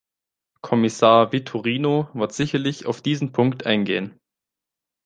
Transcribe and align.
Kommissar 0.61 1.31
Vitorino 1.31 2.09
wird 2.15 2.33
sicherlich 2.33 2.87
auf 2.87 3.03
diesen 3.03 3.33
Punkt 3.33 3.67
eingehen. 3.67 4.19